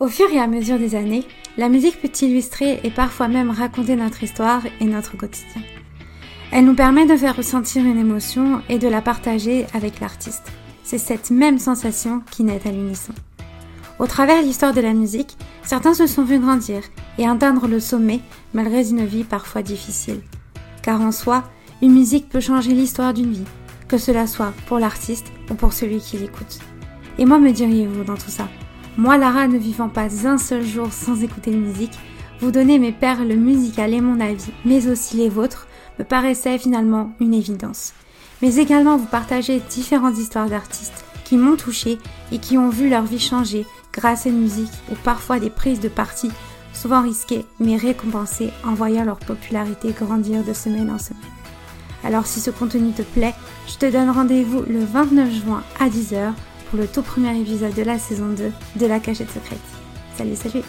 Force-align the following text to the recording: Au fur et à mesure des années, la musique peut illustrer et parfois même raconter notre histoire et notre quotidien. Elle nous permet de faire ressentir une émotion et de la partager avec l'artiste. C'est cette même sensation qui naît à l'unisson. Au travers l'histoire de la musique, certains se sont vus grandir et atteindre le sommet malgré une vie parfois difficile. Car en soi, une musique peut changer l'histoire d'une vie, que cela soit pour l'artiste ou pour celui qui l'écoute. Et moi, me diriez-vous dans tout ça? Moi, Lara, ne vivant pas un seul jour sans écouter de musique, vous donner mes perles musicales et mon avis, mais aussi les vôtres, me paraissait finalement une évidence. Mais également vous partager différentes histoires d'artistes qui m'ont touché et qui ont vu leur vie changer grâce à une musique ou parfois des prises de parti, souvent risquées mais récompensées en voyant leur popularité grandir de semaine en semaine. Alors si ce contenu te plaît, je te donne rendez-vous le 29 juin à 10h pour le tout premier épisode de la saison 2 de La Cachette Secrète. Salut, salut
Au 0.00 0.06
fur 0.06 0.30
et 0.30 0.38
à 0.38 0.46
mesure 0.46 0.78
des 0.78 0.94
années, 0.94 1.24
la 1.56 1.68
musique 1.68 2.00
peut 2.00 2.24
illustrer 2.24 2.78
et 2.84 2.90
parfois 2.90 3.26
même 3.26 3.50
raconter 3.50 3.96
notre 3.96 4.22
histoire 4.22 4.62
et 4.80 4.84
notre 4.84 5.16
quotidien. 5.16 5.60
Elle 6.52 6.66
nous 6.66 6.76
permet 6.76 7.04
de 7.04 7.16
faire 7.16 7.34
ressentir 7.34 7.84
une 7.84 7.98
émotion 7.98 8.62
et 8.68 8.78
de 8.78 8.86
la 8.86 9.02
partager 9.02 9.66
avec 9.74 9.98
l'artiste. 9.98 10.52
C'est 10.84 10.98
cette 10.98 11.32
même 11.32 11.58
sensation 11.58 12.22
qui 12.30 12.44
naît 12.44 12.60
à 12.64 12.70
l'unisson. 12.70 13.12
Au 13.98 14.06
travers 14.06 14.40
l'histoire 14.40 14.72
de 14.72 14.80
la 14.80 14.94
musique, 14.94 15.36
certains 15.64 15.94
se 15.94 16.06
sont 16.06 16.22
vus 16.22 16.38
grandir 16.38 16.82
et 17.18 17.26
atteindre 17.26 17.66
le 17.66 17.80
sommet 17.80 18.20
malgré 18.54 18.88
une 18.88 19.04
vie 19.04 19.24
parfois 19.24 19.62
difficile. 19.62 20.20
Car 20.80 21.00
en 21.00 21.10
soi, 21.10 21.42
une 21.82 21.92
musique 21.92 22.28
peut 22.28 22.38
changer 22.38 22.70
l'histoire 22.70 23.14
d'une 23.14 23.32
vie, 23.32 23.44
que 23.88 23.98
cela 23.98 24.28
soit 24.28 24.52
pour 24.66 24.78
l'artiste 24.78 25.26
ou 25.50 25.54
pour 25.54 25.72
celui 25.72 25.98
qui 25.98 26.18
l'écoute. 26.18 26.60
Et 27.18 27.24
moi, 27.24 27.40
me 27.40 27.50
diriez-vous 27.50 28.04
dans 28.04 28.16
tout 28.16 28.30
ça? 28.30 28.48
Moi, 28.98 29.16
Lara, 29.16 29.46
ne 29.46 29.58
vivant 29.58 29.88
pas 29.88 30.26
un 30.26 30.38
seul 30.38 30.66
jour 30.66 30.92
sans 30.92 31.22
écouter 31.22 31.52
de 31.52 31.56
musique, 31.56 31.96
vous 32.40 32.50
donner 32.50 32.80
mes 32.80 32.90
perles 32.90 33.32
musicales 33.34 33.94
et 33.94 34.00
mon 34.00 34.18
avis, 34.18 34.50
mais 34.64 34.88
aussi 34.88 35.16
les 35.16 35.28
vôtres, 35.28 35.68
me 36.00 36.04
paraissait 36.04 36.58
finalement 36.58 37.12
une 37.20 37.32
évidence. 37.32 37.92
Mais 38.42 38.56
également 38.56 38.96
vous 38.96 39.06
partager 39.06 39.62
différentes 39.70 40.18
histoires 40.18 40.48
d'artistes 40.48 41.04
qui 41.24 41.36
m'ont 41.36 41.54
touché 41.54 41.98
et 42.32 42.38
qui 42.38 42.58
ont 42.58 42.70
vu 42.70 42.88
leur 42.88 43.04
vie 43.04 43.20
changer 43.20 43.66
grâce 43.92 44.26
à 44.26 44.30
une 44.30 44.40
musique 44.40 44.72
ou 44.90 44.96
parfois 45.04 45.38
des 45.38 45.50
prises 45.50 45.80
de 45.80 45.88
parti, 45.88 46.32
souvent 46.72 47.02
risquées 47.02 47.46
mais 47.60 47.76
récompensées 47.76 48.50
en 48.64 48.74
voyant 48.74 49.04
leur 49.04 49.20
popularité 49.20 49.92
grandir 49.92 50.42
de 50.42 50.52
semaine 50.52 50.90
en 50.90 50.98
semaine. 50.98 51.22
Alors 52.02 52.26
si 52.26 52.40
ce 52.40 52.50
contenu 52.50 52.90
te 52.92 53.02
plaît, 53.02 53.34
je 53.68 53.76
te 53.76 53.90
donne 53.90 54.10
rendez-vous 54.10 54.62
le 54.68 54.84
29 54.84 55.30
juin 55.30 55.62
à 55.78 55.88
10h 55.88 56.32
pour 56.70 56.78
le 56.78 56.86
tout 56.86 57.02
premier 57.02 57.38
épisode 57.38 57.74
de 57.74 57.82
la 57.82 57.98
saison 57.98 58.28
2 58.28 58.52
de 58.76 58.86
La 58.86 59.00
Cachette 59.00 59.30
Secrète. 59.30 59.58
Salut, 60.16 60.36
salut 60.36 60.62